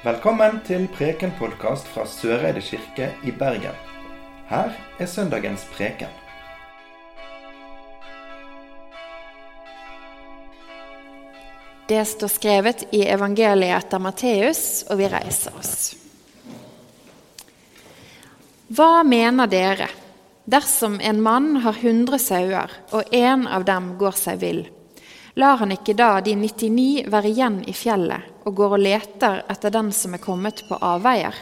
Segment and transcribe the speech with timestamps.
[0.00, 3.74] Velkommen til Preken-podkast fra Søreide kirke i Bergen.
[4.48, 6.08] Her er søndagens preken.
[11.92, 15.92] Det står skrevet i evangeliet etter Matteus, og vi reiser oss.
[18.72, 19.92] Hva mener dere
[20.48, 24.64] dersom en mann har hundre sauer, og en av dem går seg vill?
[25.36, 29.72] Lar han ikke da de 99 være igjen i fjellet og går og leter etter
[29.74, 31.34] den som er kommet på avveier?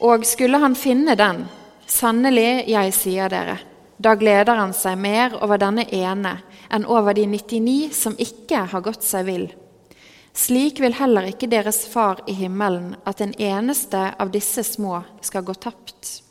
[0.00, 1.44] Og skulle han finne den,
[1.86, 3.58] sannelig, jeg sier dere,
[4.00, 6.38] da gleder han seg mer over denne ene
[6.72, 9.50] enn over de 99 som ikke har gått seg vill.
[10.32, 15.44] Slik vil heller ikke deres far i himmelen at en eneste av disse små skal
[15.44, 16.22] gå tapt.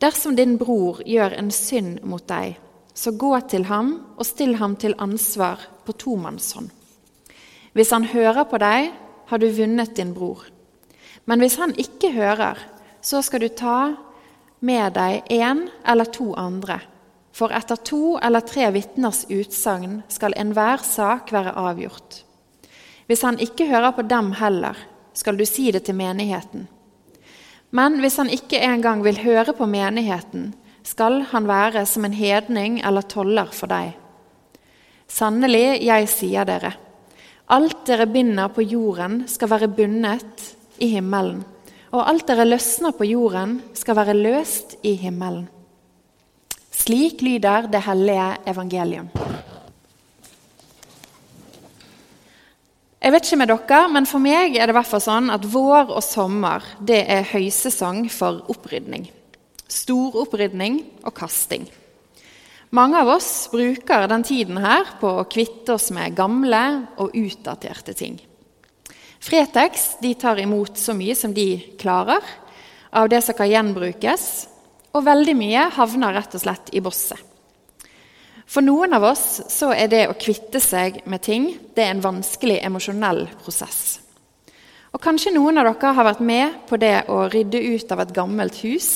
[0.00, 2.56] Dersom din bror gjør en synd mot deg,
[2.94, 6.70] så gå til ham og still ham til ansvar på tomannshånd.
[7.76, 8.88] Hvis han hører på deg,
[9.28, 10.46] har du vunnet din bror.
[11.28, 12.56] Men hvis han ikke hører,
[13.04, 13.96] så skal du ta
[14.64, 16.78] med deg én eller to andre.
[17.36, 22.22] For etter to eller tre vitners utsagn skal enhver sak være avgjort.
[23.10, 24.78] Hvis han ikke hører på dem heller,
[25.12, 26.64] skal du si det til menigheten.
[27.76, 30.54] Men hvis han ikke engang vil høre på menigheten,
[30.86, 33.92] skal han være som en hedning eller toller for deg.
[35.12, 36.72] Sannelig, jeg sier dere,
[37.46, 40.48] alt dere binder på jorden, skal være bundet
[40.82, 41.44] i himmelen,
[41.94, 45.46] og alt dere løsner på jorden, skal være løst i himmelen.
[46.76, 49.08] Slik lyder det hellige evangelium.
[53.06, 56.02] Jeg vet ikke med dere, men For meg er det hvert sånn at vår og
[56.02, 59.06] sommer det er høysesong for opprydning.
[59.70, 61.68] Stor opprydning og kasting.
[62.70, 66.62] Mange av oss bruker den tiden her på å kvitte oss med gamle
[66.98, 68.18] og utdaterte ting.
[69.22, 72.22] Fretex tar imot så mye som de klarer
[72.90, 74.48] av det som kan gjenbrukes,
[74.94, 77.20] og veldig mye havner rett og slett i bosset.
[78.46, 82.04] For noen av oss så er det å kvitte seg med ting det er en
[82.04, 83.98] vanskelig emosjonell prosess.
[84.94, 88.14] Og Kanskje noen av dere har vært med på det å rydde ut av et
[88.16, 88.88] gammelt hus.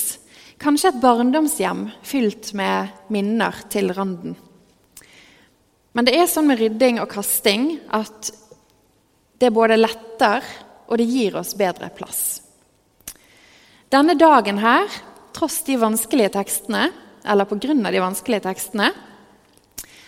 [0.61, 4.35] Kanskje et barndomshjem fylt med minner til randen.
[5.97, 8.29] Men det er sånn med rydding og kasting at
[9.41, 10.45] det både letter
[10.85, 12.21] og det gir oss bedre plass.
[13.91, 14.85] Denne dagen her,
[15.33, 16.91] tross de vanskelige tekstene,
[17.25, 17.73] eller pga.
[17.73, 18.91] de vanskelige tekstene,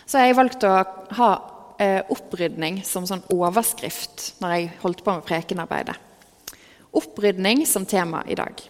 [0.06, 0.76] så har jeg valgt å
[1.18, 1.32] ha
[1.82, 5.98] eh, opprydning som sånn overskrift når jeg holdt på med prekenarbeidet.
[6.94, 8.62] Opprydning som tema i dag.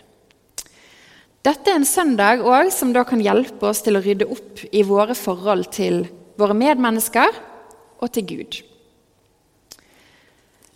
[1.44, 4.84] Dette er en søndag òg som da kan hjelpe oss til å rydde opp i
[4.88, 6.06] våre forhold til
[6.40, 7.32] våre medmennesker
[8.00, 8.73] og til Gud.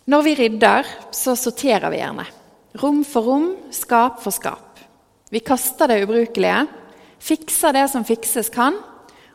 [0.08, 2.24] Når vi rydder, så sorterer vi gjerne.
[2.80, 4.78] Rom for rom, skap for skap.
[5.28, 6.62] Vi kaster det ubrukelige,
[7.20, 8.78] fikser det som fikses kan,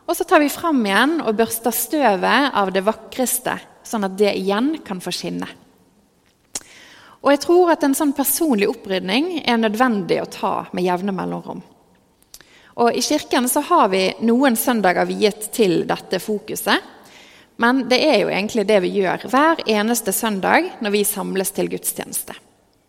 [0.04, 3.54] og så tar vi fram igjen og børster støvet av det vakreste,
[3.86, 5.48] sånn at det igjen kan få skinne.
[7.22, 11.62] Og jeg tror at en sånn personlig opprydning er nødvendig å ta med jevne mellomrom.
[12.82, 16.82] Og I kirken så har vi noen søndager viet til dette fokuset.
[17.62, 21.70] Men det er jo egentlig det vi gjør hver eneste søndag når vi samles til
[21.72, 22.36] gudstjeneste.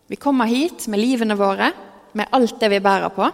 [0.09, 1.71] Vi kommer hit med livene våre,
[2.15, 3.27] med alt det vi bærer på,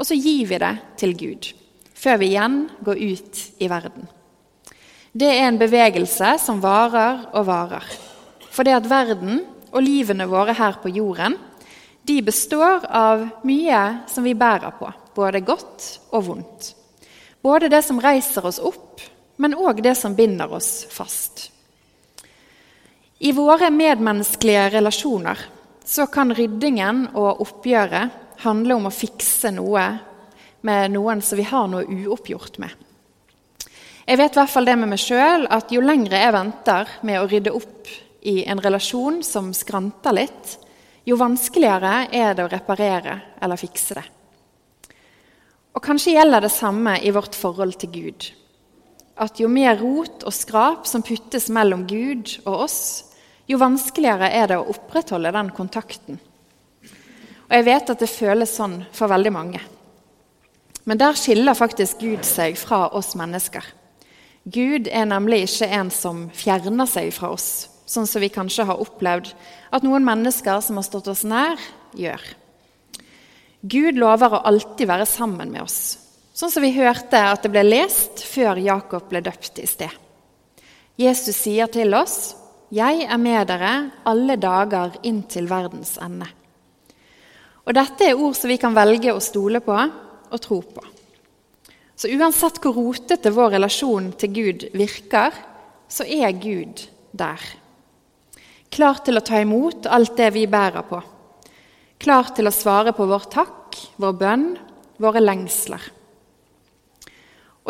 [0.00, 1.50] og så gir vi det til Gud.
[1.94, 4.08] Før vi igjen går ut i verden.
[5.12, 7.86] Det er en bevegelse som varer og varer.
[8.50, 11.36] For det at verden og livene våre her på jorden,
[12.06, 13.80] de består av mye
[14.10, 16.70] som vi bærer på, både godt og vondt.
[17.42, 19.00] Både det som reiser oss opp,
[19.40, 21.48] men òg det som binder oss fast.
[23.18, 25.40] I våre medmenneskelige relasjoner
[25.84, 29.84] så kan ryddingen og oppgjøret handle om å fikse noe
[30.64, 32.72] med noen som vi har noe uoppgjort med.
[34.04, 37.20] Jeg vet i hvert fall det med meg sjøl at jo lengre jeg venter med
[37.20, 37.92] å rydde opp
[38.28, 40.56] i en relasjon som skranter litt,
[41.08, 44.04] jo vanskeligere er det å reparere eller fikse det.
[45.72, 48.30] Og Kanskje gjelder det samme i vårt forhold til Gud.
[49.20, 52.80] At jo mer rot og skrap som puttes mellom Gud og oss,
[53.50, 56.20] jo vanskeligere er det å opprettholde den kontakten.
[57.50, 59.60] Og Jeg vet at det føles sånn for veldig mange.
[60.86, 63.64] Men der skiller faktisk Gud seg fra oss mennesker.
[64.48, 68.80] Gud er nemlig ikke en som fjerner seg fra oss, sånn som vi kanskje har
[68.80, 69.34] opplevd
[69.74, 71.60] at noen mennesker som har stått oss nær,
[71.98, 72.22] gjør.
[73.60, 75.98] Gud lover å alltid være sammen med oss,
[76.40, 79.92] sånn som vi hørte at det ble lest før Jakob ble døpt i sted.
[81.00, 82.36] Jesus sier til oss,
[82.70, 86.28] 'Jeg er med dere alle dager inn til verdens ende'.
[87.66, 89.76] Og Dette er ord som vi kan velge å stole på
[90.30, 90.82] og tro på.
[91.96, 95.32] Så uansett hvor rotete vår relasjon til Gud virker,
[95.88, 97.40] så er Gud der.
[98.70, 101.02] Klar til å ta imot alt det vi bærer på.
[101.98, 104.58] Klar til å svare på vår takk, vår bønn,
[104.98, 105.99] våre lengsler.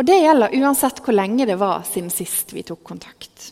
[0.01, 3.51] Og det gjelder uansett hvor lenge det var siden sist vi tok kontakt.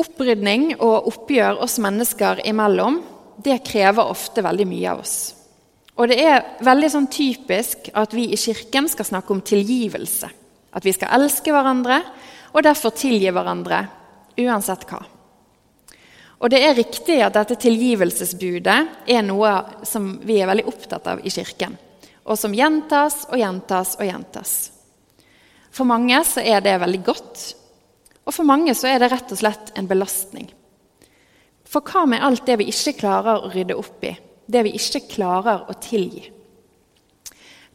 [0.00, 3.02] Opprydning og oppgjør oss mennesker imellom
[3.44, 5.16] det krever ofte veldig mye av oss.
[5.98, 10.30] Og det er veldig sånn typisk at vi i Kirken skal snakke om tilgivelse.
[10.72, 12.00] At vi skal elske hverandre
[12.54, 13.82] og derfor tilgi hverandre
[14.38, 15.02] uansett hva.
[16.38, 18.78] Og det er riktig at dette tilgivelsesbudet
[19.10, 19.52] er noe
[19.84, 21.74] som vi er veldig opptatt av i Kirken,
[22.28, 24.52] og som gjentas og gjentas og gjentas.
[25.72, 27.42] For mange så er det veldig godt,
[28.28, 30.48] og for mange så er det rett og slett en belastning.
[31.68, 34.14] For hva med alt det vi ikke klarer å rydde opp i,
[34.48, 36.24] det vi ikke klarer å tilgi?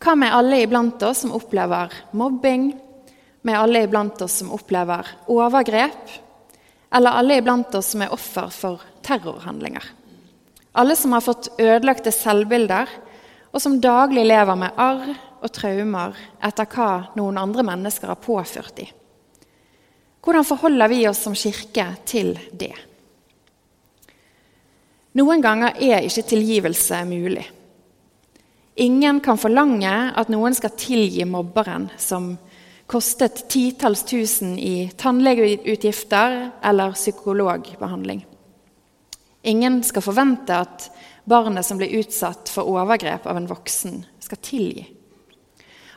[0.03, 2.73] Hva med alle iblant oss som opplever mobbing,
[3.43, 6.17] med alle iblant oss som opplever overgrep,
[6.93, 9.85] eller alle iblant oss som er offer for terrorhandlinger?
[10.73, 12.89] Alle som har fått ødelagte selvbilder,
[13.53, 15.13] og som daglig lever med arr
[15.43, 18.89] og traumer etter hva noen andre mennesker har påført dem.
[20.23, 22.73] Hvordan forholder vi oss som kirke til det?
[25.19, 27.43] Noen ganger er ikke tilgivelse mulig.
[28.81, 32.31] Ingen kan forlange at noen skal tilgi mobberen som
[32.89, 38.23] kostet titalls tusen i tannlegeutgifter eller psykologbehandling.
[39.43, 40.87] Ingen skal forvente at
[41.23, 44.85] barnet som blir utsatt for overgrep av en voksen, skal tilgi.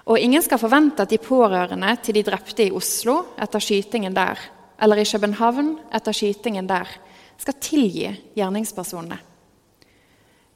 [0.07, 4.39] Og ingen skal forvente at de pårørende til de drepte i Oslo etter skytingen der,
[4.79, 6.87] eller i København etter skytingen der,
[7.37, 9.19] skal tilgi gjerningspersonene.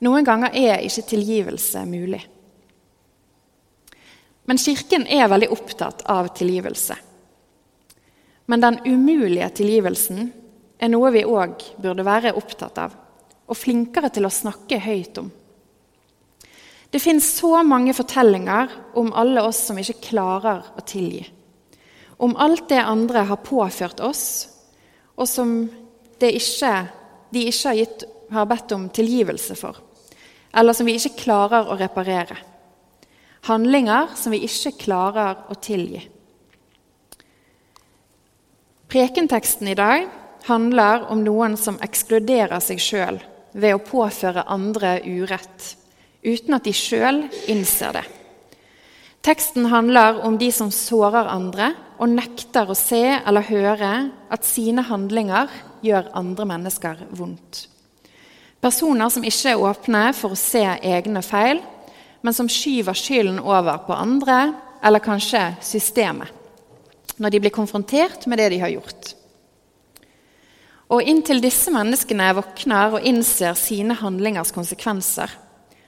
[0.00, 2.22] Noen ganger er ikke tilgivelse mulig.
[4.48, 6.96] Men Kirken er veldig opptatt av tilgivelse.
[8.50, 10.30] Men den umulige tilgivelsen
[10.80, 12.94] er noe vi òg burde være opptatt av,
[13.50, 15.30] og flinkere til å snakke høyt om.
[16.90, 21.22] Det fins så mange fortellinger om alle oss som ikke klarer å tilgi.
[22.20, 24.24] Om alt det andre har påført oss,
[25.14, 25.54] og som
[26.20, 26.72] ikke,
[27.30, 29.78] de ikke har, gitt, har bedt om tilgivelse for,
[30.52, 32.36] eller som vi ikke klarer å reparere.
[33.48, 36.02] Handlinger som vi ikke klarer å tilgi.
[38.90, 40.10] Prekenteksten i dag
[40.50, 43.20] handler om noen som ekskluderer seg sjøl
[43.52, 45.74] ved å påføre andre urett,
[46.22, 48.06] uten at de sjøl innser det.
[49.20, 53.90] Teksten handler om de som sårer andre og nekter å se eller høre
[54.32, 55.50] at sine handlinger
[55.84, 57.66] gjør andre mennesker vondt.
[58.60, 61.60] Personer som ikke er åpne for å se egne feil,
[62.20, 64.40] men som skyver skylden over på andre
[64.84, 66.36] eller kanskje systemet
[67.20, 69.14] når de blir konfrontert med det de har gjort.
[70.90, 75.30] Og Inntil disse menneskene våkner og innser sine handlingers konsekvenser,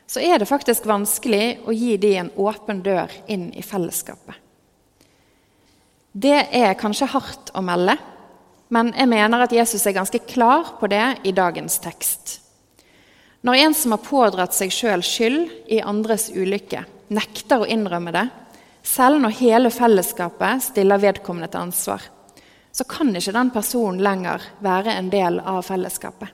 [0.07, 4.37] så er det faktisk vanskelig å gi dem en åpen dør inn i fellesskapet.
[6.13, 7.97] Det er kanskje hardt å melde,
[8.73, 12.39] men jeg mener at Jesus er ganske klar på det i dagens tekst.
[13.43, 18.29] Når en som har pådratt seg sjøl skyld i andres ulykke, nekter å innrømme det,
[18.87, 22.05] selv når hele fellesskapet stiller vedkommende til ansvar,
[22.73, 26.29] så kan ikke den personen lenger være en del av fellesskapet.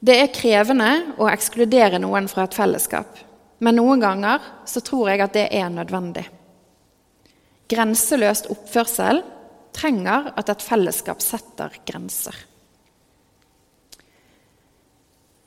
[0.00, 3.18] Det er krevende å ekskludere noen fra et fellesskap,
[3.60, 6.24] men noen ganger så tror jeg at det er nødvendig.
[7.70, 9.20] Grenseløst oppførsel
[9.76, 12.34] trenger at et fellesskap setter grenser.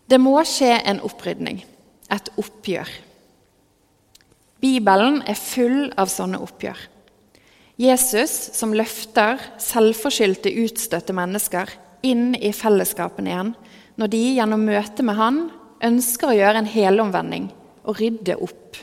[0.05, 1.63] Det må skje en opprydning,
[2.13, 2.89] et oppgjør.
[4.61, 6.77] Bibelen er full av sånne oppgjør.
[7.79, 11.71] Jesus som løfter selvforskyldte, utstøtte mennesker
[12.05, 13.53] inn i fellesskapen igjen,
[13.97, 15.39] når de gjennom møtet med han
[15.83, 17.49] ønsker å gjøre en helomvending
[17.83, 18.77] og rydde opp.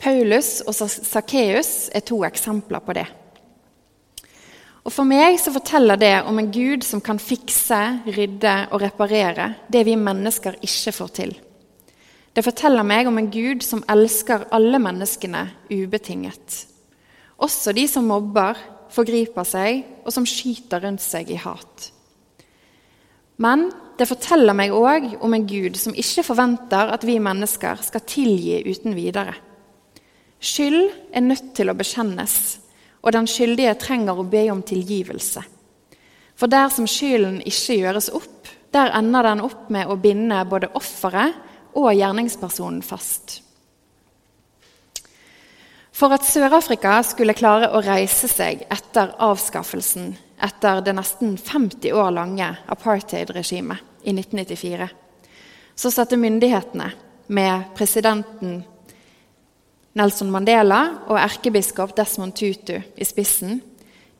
[0.00, 3.06] Paulus og Sakkeus er to eksempler på det.
[4.86, 9.50] Og For meg så forteller det om en Gud som kan fikse, rydde og reparere
[9.72, 11.34] det vi mennesker ikke får til.
[12.36, 16.66] Det forteller meg om en Gud som elsker alle menneskene ubetinget.
[17.42, 18.56] Også de som mobber,
[18.92, 21.90] forgriper seg, og som skyter rundt seg i hat.
[23.42, 28.04] Men det forteller meg òg om en Gud som ikke forventer at vi mennesker skal
[28.08, 29.34] tilgi uten videre.
[30.40, 32.36] Skyld er nødt til å bekjennes,
[33.04, 35.42] og den skyldige trenger å be om tilgivelse.
[36.36, 40.68] For der som skylden ikke gjøres opp, der ender den opp med å binde både
[40.76, 41.36] offeret
[41.76, 43.40] og gjerningspersonen fast.
[45.96, 50.10] For at Sør-Afrika skulle klare å reise seg etter avskaffelsen
[50.44, 54.88] etter det nesten 50 år lange apartheid-regimet i 1994,
[55.76, 56.90] så satte myndighetene,
[57.26, 58.60] med presidenten
[59.98, 63.56] Nelson Mandela og erkebiskop Desmond Tutu i spissen,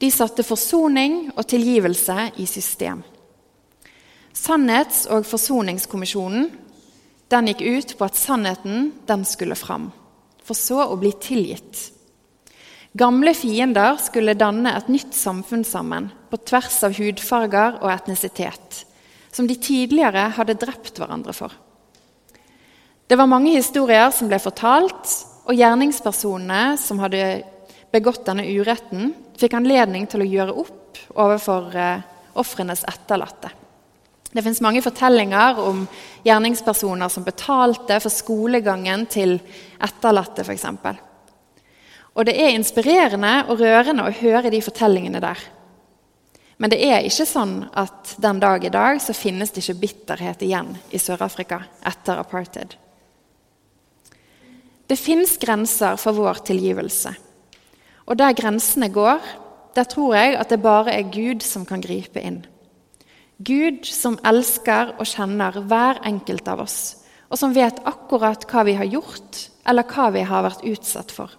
[0.00, 3.04] de satte forsoning og tilgivelse i system.
[4.34, 6.50] Sannhets- og forsoningskommisjonen
[7.30, 9.92] den gikk ut på at sannheten den skulle fram,
[10.46, 11.90] for så å bli tilgitt.
[12.96, 18.84] Gamle fiender skulle danne et nytt samfunn sammen, på tvers av hudfarger og etnisitet,
[19.28, 21.52] som de tidligere hadde drept hverandre for.
[23.06, 25.12] Det var mange historier som ble fortalt,
[25.46, 27.20] og gjerningspersonene som hadde
[27.92, 32.08] begått denne uretten, fikk anledning til å gjøre opp overfor eh,
[32.40, 33.52] ofrenes etterlatte.
[34.32, 35.84] Det fins mange fortellinger om
[36.26, 39.38] gjerningspersoner som betalte for skolegangen til
[39.82, 40.66] etterlatte, f.eks.
[42.16, 45.40] Og det er inspirerende og rørende å høre de fortellingene der.
[46.56, 50.44] Men det er ikke sånn at den dag i dag så finnes det ikke bitterhet
[50.46, 52.72] igjen i Sør-Afrika etter apartheid.
[54.86, 57.12] Det fins grenser for vår tilgivelse.
[58.06, 59.20] Og der grensene går,
[59.76, 62.44] der tror jeg at det bare er Gud som kan gripe inn.
[63.36, 66.78] Gud som elsker og kjenner hver enkelt av oss,
[67.28, 71.34] og som vet akkurat hva vi har gjort, eller hva vi har vært utsatt for.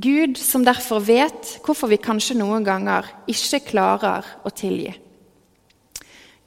[0.00, 4.94] Gud som derfor vet hvorfor vi kanskje noen ganger ikke klarer å tilgi.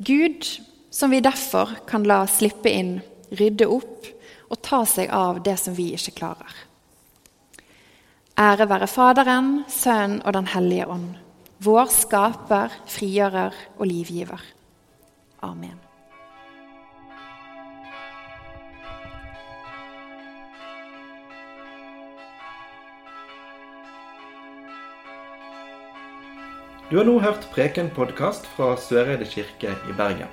[0.01, 0.47] Gud
[0.89, 2.95] som vi derfor kan la slippe inn,
[3.33, 4.07] rydde opp
[4.49, 6.53] og ta seg av det som vi ikke klarer.
[8.39, 11.11] Ære være Faderen, Sønnen og Den hellige ånd,
[11.63, 14.43] vår skaper, frigjører og livgiver.
[15.43, 15.79] Amen.
[26.89, 30.29] Du har nå hørt Preken-podkast fra Søreide kirke i Bergen.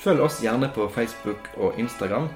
[0.00, 2.26] Følg oss gjerne på Facebook og Instagram,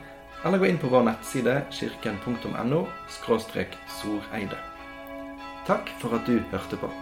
[0.45, 2.85] eller gå inn på vår nettside kirken.no
[3.17, 4.61] soreide.
[5.67, 6.93] Takk for at du hørte på.